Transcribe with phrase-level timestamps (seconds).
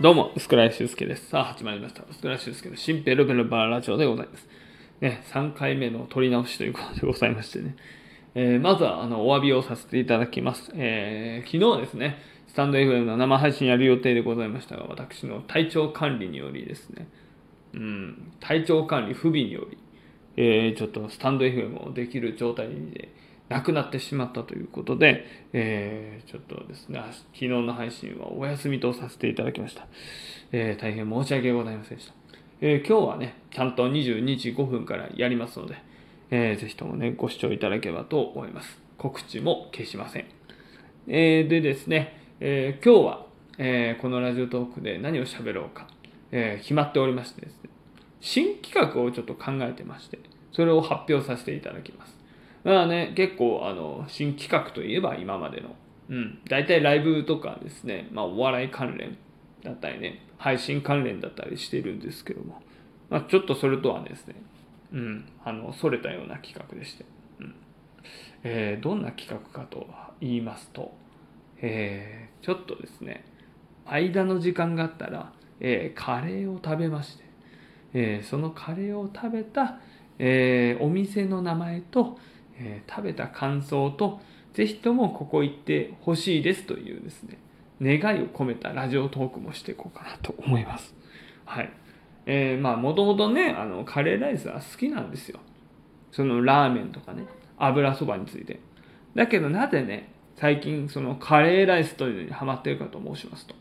[0.00, 1.28] どうも、薄倉修介です。
[1.28, 2.02] さあ、始まりました。
[2.10, 4.48] 薄倉修介の新ペロペロバーラジオでございます。
[5.02, 7.76] ね、3回目の撮り直しということでございましてね。
[8.34, 10.72] えーまずは、あの、お詫びをさせていただきます。
[10.74, 12.16] えー昨日ですね、
[12.48, 17.06] スタンド FM の生配信やる予定でございましたが、私の体調管理によりですね、
[17.74, 19.76] うん、体調管理不備により、
[20.38, 23.10] えーちょっとスタンド FM をできる状態で
[23.50, 27.00] なくなってしまったということで、えーちょっとですね、
[27.34, 29.86] 昨日の配信はお休みとさせていただきました。
[30.52, 32.14] えー大変申し訳ございませんでした。
[32.60, 35.74] えー今日はね、ちゃんと22時5分からやりますので、
[36.30, 38.80] えーぜひともね、ご視聴いただければと思います。
[38.96, 40.26] 告知も消しません。
[41.08, 43.26] えーでですね、えー今日は、
[43.58, 45.88] えーこのラジオトークで何を喋ろうか、
[46.30, 47.70] えー決まっておりましてですね、
[48.20, 50.20] 新企画をちょっと考えてまして、
[50.52, 52.20] それを発表させていただきます。
[52.64, 55.74] まあね、結構、あの、新企画といえば今までの、
[56.10, 59.16] うん、大体ライブとかですね、まあお笑い関連
[59.62, 62.60] だったりね、配信関連だったりしてるんですけども、
[63.08, 64.34] まあちょっとそれとはですね、
[64.92, 67.04] うん、あの、それたような企画でして、
[67.40, 67.54] うん。
[68.42, 69.86] えーどんな企画かと
[70.20, 70.92] 言いますと、
[71.62, 73.24] えーちょっとですね、
[73.86, 77.24] 間の時間があったら、えーカレーを食べまして、
[77.92, 79.78] えーそのカレーを食べた、
[80.18, 82.18] えーお店の名前と、
[82.60, 84.20] えー食べた感想と、
[84.52, 87.38] ぜひともここ行ってほしいですというですね、
[87.80, 90.94] 願いを込めたラジオトークもしていこうかなと思います。
[91.44, 91.70] はい。
[92.26, 95.40] えーまあ、もともとね、あの、カレーライスは好きなんですよ。
[96.12, 97.24] そのラーメンとかね、
[97.58, 98.60] 油そばについて。
[99.14, 103.54] だけどなぜね、最近そのカレーライスというのにハマってるかと申しますと、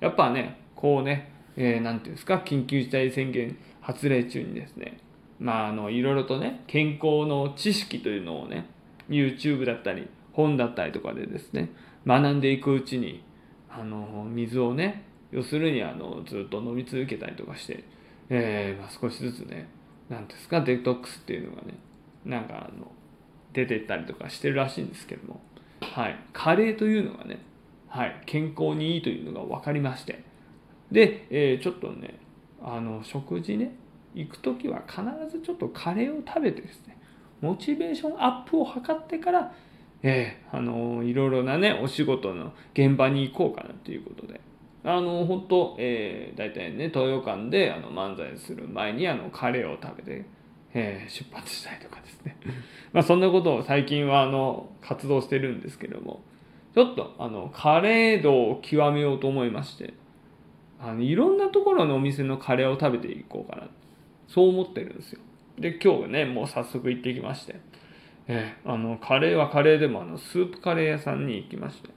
[0.00, 4.98] やっぱね、こうね、えーなんていうんですか、緊急事態宣言発令中にですね、
[5.38, 8.66] まあ、あの、いろいろとね、健康の知識というのをね、
[9.08, 11.70] YouTube だったり、本だったりとかでですね、
[12.06, 13.22] 学んでいくうちに、
[13.68, 17.84] あの、水をね、要するにあの、ずっと飲み続けたりとかして、
[18.28, 19.68] えーまあ、少しずつね、
[20.08, 21.74] なんですか、デトックスっていうのがね、
[22.24, 22.90] なんかあの、
[23.52, 25.40] 出てったりとかしてるらしいんですけども、
[25.80, 27.40] はい、カレーというのがね、
[27.88, 30.22] はい、健康にいいというのが分かりまして、
[30.90, 32.18] で、えーちょっとね、
[32.62, 33.74] あの、食事ね、
[34.16, 36.96] 行く時は必ずちょっとカレーを食べてですね、
[37.42, 39.52] モチベーションアップを図ってから、
[40.02, 44.40] えーあのいろいろなね、お仕事の現場に行こうかなということで、
[44.84, 50.24] あの本当、えー、大体ね、東洋館であの漫才する前にあのカレーを食べて、
[50.72, 52.36] えー出発したりとかですね。
[52.94, 56.22] まあそんなことを最近はあの活動してるんですけども、
[56.74, 59.92] ちょっとあのカレー度を極めようと思いまして、
[60.80, 63.68] あのいろんなところのお店のカレーを食べていこうかな。
[64.28, 65.20] そう思ってるんですよ。
[65.58, 67.60] で、今日ね、もう早速行ってきまして、
[68.28, 71.90] えーあの、カレーはカレーでもあの、スープカレー屋さんに行きまして、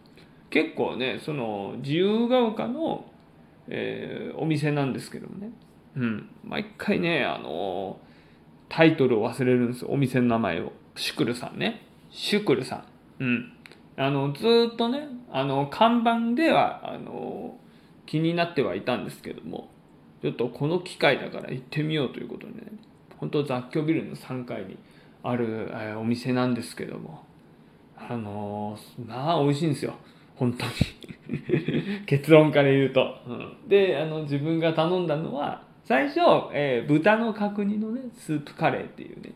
[0.50, 3.06] 結構ね、その、自由が丘の、
[3.68, 5.52] えーお店なんですけどもね、
[5.96, 8.00] うん、毎回ね、あの
[8.70, 10.72] タイトルを忘れるんですよ、お店の名前を。
[10.96, 11.82] シュクルさんね。
[12.12, 12.86] シュクルさ
[13.20, 13.24] ん。
[13.24, 13.54] うん。
[13.98, 17.58] あの、ずっとね、あの、看板では、あの
[18.06, 19.70] 気になってはいたんですけども、
[20.22, 22.60] ちょっとこの機会だから行ってみようということでね、
[23.18, 24.78] 本当雑居ビルの3階に
[25.24, 27.24] ある、えお店なんですけども、
[27.98, 29.96] あのーまあ美味しいんですよ。
[30.36, 30.72] 本当に。
[32.08, 33.18] 結論から言うと。
[33.28, 36.20] うん、で、あの、自分が頼んだのは、最初、
[36.54, 39.34] えー豚の角煮のね、スープカレーっていうね、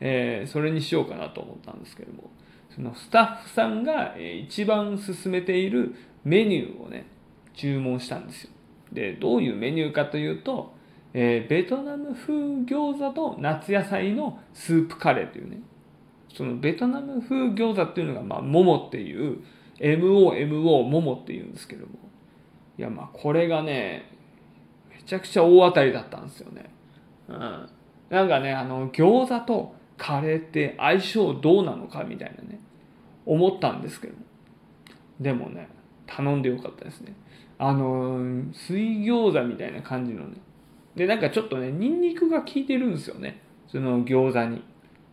[0.00, 2.30] えーそれにしようかなと思ったんですけども、
[2.70, 7.06] そのスタッフさんが、えー一番勧めているメニューをね、
[7.54, 8.50] 注文したんですよ。
[8.92, 10.74] で、どういうメニューかというと、
[11.14, 12.34] えーベトナム風
[12.64, 15.58] 餃子と夏野菜のスープカレーというね、
[16.34, 19.38] そのベトナム風餃子っていうのが、まあ、モモっていう、
[19.78, 21.92] MOMO モモっていうんですけども、
[22.78, 24.10] いや、まあ、これがね、
[24.90, 26.70] めちゃくちゃ大当たりだったんですよね。
[27.28, 27.68] うん。
[28.10, 32.60] なんかね、あの、餃子とカレーって相性どうなのかみたいなね、
[33.26, 34.14] 思ったんですけど
[35.20, 35.68] でもね、
[36.08, 37.14] 頼んでよかったですね。
[37.58, 38.18] あの、
[38.52, 40.36] 水餃子みたいな感じのね。
[40.96, 43.40] で、なんかちょっとね、ニンニクが効いてるんですよね。
[43.68, 44.62] その餃子に。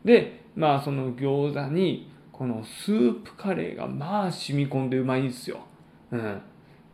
[0.04, 5.60] で、まあその餃子に、このスープカレーがまあ染み込んでうまいんですよ。
[6.12, 6.42] うん。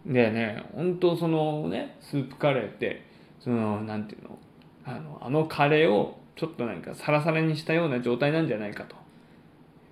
[0.06, 3.06] でね、本当そのね、スープカレーって、
[3.39, 4.38] その、なんていうの、
[4.86, 8.95] あの、あのカレーをちょっとなんかサラサラにしたような状態なんじゃないかと、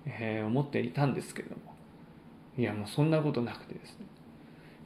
[0.06, 1.79] えー思っていたんですけれども。
[2.60, 4.06] いや、もうそんなことなくてですね。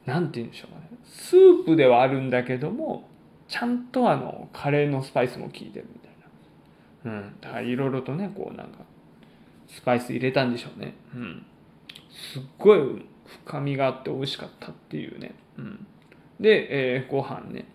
[0.05, 0.89] なんて言うんでしょうかね。
[1.03, 3.07] スープではあるんだけども、
[3.47, 6.07] ちゃんとあの、カレーのスパイスも効いてるみた
[7.09, 7.19] いな。
[7.19, 7.35] うん。
[7.41, 8.79] だからいろいろとね、こうなんか、
[9.67, 10.93] スパイス入れたんでしょうね。
[11.13, 11.45] うん。
[12.33, 12.79] すっごい
[13.45, 15.35] 深みがあって美味しかったっていうね。
[15.57, 15.87] うん。
[16.39, 17.65] で、えー、ご飯ね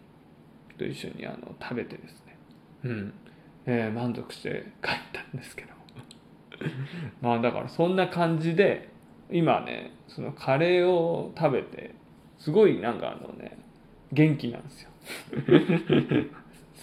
[0.78, 2.38] と一緒にあの食べてですね、
[2.84, 3.14] うん
[3.66, 5.70] えー、満足して帰ったんですけど
[7.20, 8.89] まあだからそんな感じで
[9.32, 11.94] 今ねそのカレーを食べて
[12.38, 13.58] すごいなんかあのね
[14.12, 14.90] 元気なんですよ。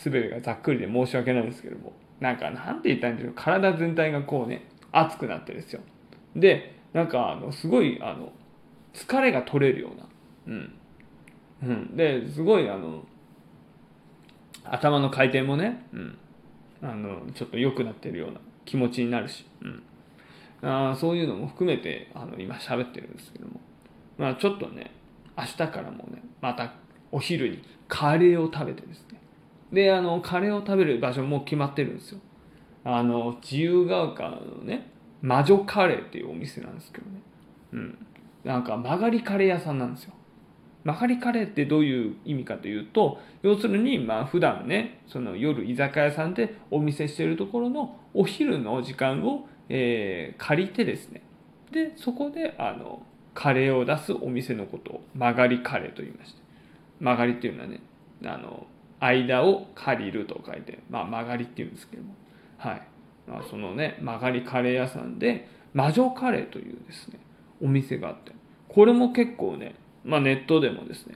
[0.04, 1.94] 全てがざっくりで申し訳ないんですけども。
[2.20, 3.34] なんかなんて言ったんでしょう。
[3.36, 5.82] 体全体がこうね熱くなってですよ。
[6.36, 8.32] でなんかあのすごいあの
[8.94, 10.08] 疲れが取れるような。
[10.48, 10.74] うん。
[11.64, 13.04] うん、ですごいあの
[14.64, 16.18] 頭の回転もね、うん、
[16.84, 19.84] あのちょっと良くなってるような気持ちになるし、うん、
[20.62, 23.60] あそういうのも含めてあの今喋ってるんですけども、
[24.18, 24.92] まあ、ちょっとね
[25.38, 26.74] 明日からもねまた
[27.12, 29.22] お昼にカレーを食べてですね。
[29.72, 32.20] であのカレーを食べる場所も決まってるんですよ。
[32.84, 37.22] あの自由が丘のね魔女カレーっていうお店なんですけどね。
[37.74, 38.08] うん。
[38.44, 40.14] なんか曲がりカレー屋さんなんですよ。
[40.84, 51.22] 曲がりカレーってどういう意味かというと要するにまあ普段ねその夜居酒屋さんでお店してるところのお昼の時間を、えー、借りてですね。
[51.72, 53.04] でそこであの
[53.34, 56.42] カレーを出すお店のことを曲がりカレーと言いまして。
[57.00, 57.82] 曲がりっていうのはね
[58.26, 58.66] あの
[59.00, 62.16] 間を借りると書いて、まあ、曲がりっていうんですけども。
[62.58, 62.82] はい、
[63.28, 67.20] まあ、そのね曲がりカレー屋さんで魔女カレーというですね
[67.62, 68.32] お店があって。
[68.68, 69.76] これも結構ね
[70.08, 71.16] まあ、ネットでもですね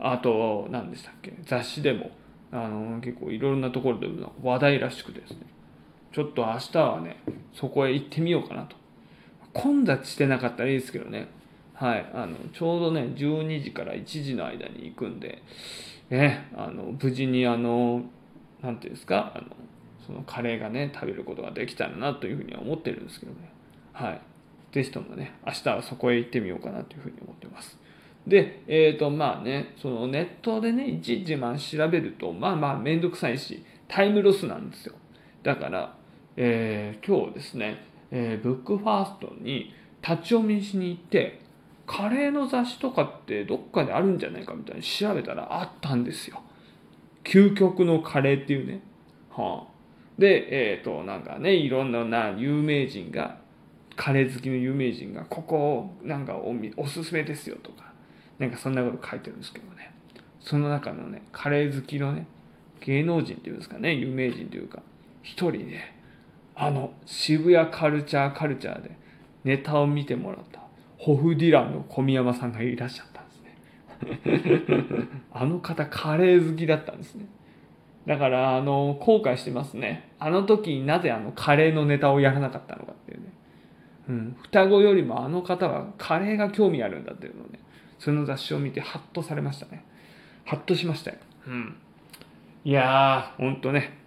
[0.00, 2.10] あと何でしたっけ雑誌でも
[2.50, 4.08] あの結構いろんなところで
[4.42, 5.38] 話題らしくてですね。
[6.12, 7.16] ちょっと明日はね
[7.54, 8.76] そこへ行ってみようかなと。
[9.52, 11.28] 混雑してなかったらいいですけどね。
[11.74, 12.10] はい。
[12.14, 15.42] あのちょうどね12時から1時の間に行くんで
[16.10, 18.02] ねあの無事にあの
[18.62, 19.32] 何ていうんですか？
[19.34, 19.46] あの
[20.06, 23.52] そのカレーがね食べることができたらなというふうには思ってるんですけどね。
[23.92, 24.20] はい。
[24.72, 27.78] 是非ともね明日はそこへ行ってみようかなというふうに思ってます。
[28.26, 34.94] で、えっ、ー、と、まあね、そのネットでね、いちいちまあ調べると、まあまあめんどくさいし、タイムロスなんですよ。
[35.42, 35.96] だから、
[36.36, 41.40] えー、今日ですね、えー、ブックファーストに立ち読みしに行って、
[41.86, 46.40] カレーの雑誌とかってどっかであるんじゃないかみたいに調べたらあったんですよ。
[47.24, 48.80] 究極のカレーっていうね。
[49.30, 49.72] はあ、
[50.18, 53.40] で、えっ、ー、と、なんかね、いろんな有名人が、
[53.94, 57.92] カレー好きの有名人が、ここを、なんかおおすすめですよとか、
[58.38, 59.92] なんかそんなこと書いてるんですけどね。
[60.40, 62.26] その中のね、カレー好きのね、
[62.80, 64.82] 芸能人っていうんですかね、有名人というか、
[65.22, 66.01] 一人ね、
[66.54, 68.96] あの、渋谷カルチャーカルチャーで
[69.44, 70.60] ネタを見てもらった、
[70.98, 75.08] ホフディランの小宮山さんがいらっしゃったんですね。
[75.32, 77.26] あの方、カレー好きだったんですね。
[78.06, 80.10] だから、あの、後悔してますね。
[80.18, 83.32] あの時になぜあのカレーのネタをやらなかったのかっていうね。
[84.08, 87.60] うん、双子よりもあの方はカレーが興味あるんだっていうのをね、
[87.98, 89.84] その雑誌を見てハッとされましたね。
[90.44, 91.18] ハッとしましたよ。
[91.46, 91.76] うん。
[92.64, 93.98] いやー、ほんとね。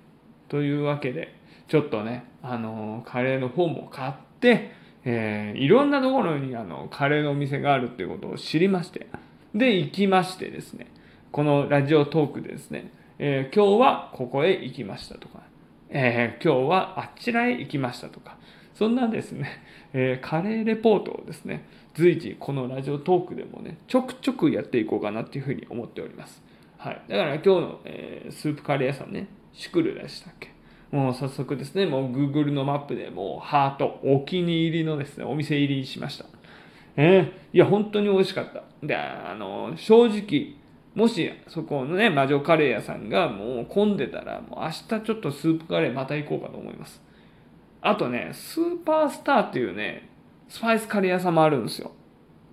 [0.50, 1.34] というわけで、
[1.68, 4.72] ちょっとね、あの、カレーの方も買って、
[5.04, 9.08] えー、いろんなところにあのカレーのお店があるっていうことを知りまして、
[9.54, 10.88] で、行きましてですね、
[11.32, 15.40] このラジオトークでですね、えー、今日はここへ行きましたとか、
[15.90, 18.38] えー、今日はあちらへ行きましたとか、
[18.74, 19.62] そんなですね、
[19.94, 26.42] えー、カレーレポートをですね、随時このラジオトークでもね、ちょくちょくやっていこうかなっていうふうに思っております。
[26.78, 27.02] はい。
[27.08, 30.55] だから今日の、えー、スープカレー屋さんね、シュクルでしたっけ
[30.96, 36.26] もう早速ですね、もう Google のマップでもうハート、お気に入りのですね、お店入りにしました。
[36.96, 38.64] えー、いや、本当に美味しかった。
[38.82, 40.56] で、あの、正直、
[40.96, 47.02] もしそこのね、魔女カレー屋さんがもう混んでたら、もう明日ちょっとスープカレーまた行こうかと思います。
[47.82, 50.08] あとね、スーパースターっていうね、
[50.48, 51.92] スパイスカレー屋さんもあるんですよ。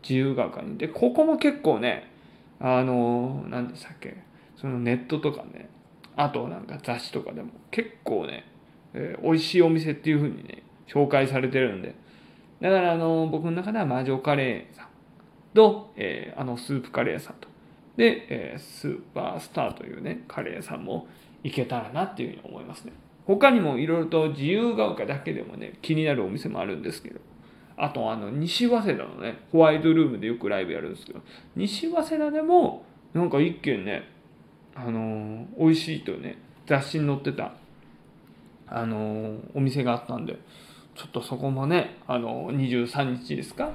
[0.02, 0.76] 自由が丘に。
[0.78, 2.10] で、ここも結構ね、
[2.58, 4.16] あの、何でしたっけ、
[4.56, 5.70] そのネットとかね、
[6.16, 8.44] あとなんか雑誌とかでも結構ね、
[8.94, 11.94] えー、美味しいお店っていう風にね、紹介されてるんで。
[12.60, 14.86] だからあの、僕の中では魔女カレーさん
[15.54, 17.48] と、えー、あのスープカレーさんと。
[17.96, 21.06] で、えー、スーパースターというね、カレーさんも
[21.42, 22.92] 行けたらなっていうふうに思いますね。
[23.26, 27.20] 他にもいろいろと自由が丘だけでもね、気になるお店もあるんですけど、
[27.76, 31.20] あとあの西早稲田のねホワイトルームでよくライブやるんですけど
[31.56, 34.08] 西早稲田でもなんか一軒ね
[34.74, 37.52] あの、美味しいとね雑誌に載ってた
[38.66, 40.38] あの、お店があったんで
[40.94, 43.72] ちょっとそこもねあの、23日ですか、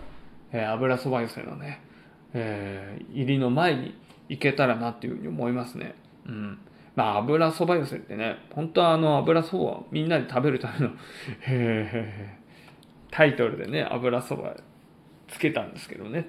[0.51, 1.81] えー、油そば寄せのね、
[2.33, 3.95] えー、入りの前に
[4.29, 5.95] 行けたらなっていうふうに思いますね。
[6.25, 6.59] うん。
[6.95, 10.91] まあ油そば寄せってね本当はあの油そばをみんなで食べるための
[13.11, 14.55] タイトルでね油そば
[15.27, 16.27] つけたんですけどね、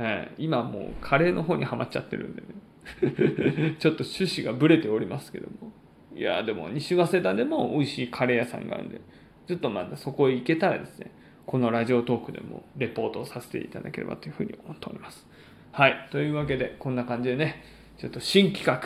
[0.00, 2.48] えー、今もうカレーの方にはまっちゃってるんでね。
[3.78, 5.72] ちょっと趣旨がぶれておりますけども。
[6.14, 9.00] いや、でも西早稲田でも美味しいカレー屋さんがあるんで、
[9.46, 11.10] ちょっとまだそこへ行けたらですね、
[11.46, 15.26] このラジオトークでもレポートをさせていただければというふうに思っております。
[15.72, 16.08] はい。
[16.10, 17.62] というわけで、こんな感じでね、
[17.98, 18.82] ちょっと新企画、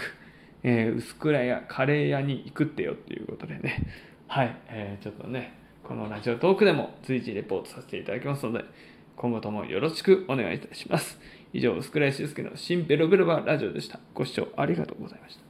[0.63, 3.83] えー、薄倉屋カレー屋に行くってよっていうことでね、
[4.29, 4.57] はい。
[4.69, 8.65] えー、ちょっとね、このラジオトークでも随時レポートさせていただきますので、
[9.17, 11.19] 今後ともよろしくお願いいたします。
[11.57, 13.99] 以上、薄倉屋修介の新ペロベロバラジオでした。
[14.13, 15.46] ご視聴ありがとうございました。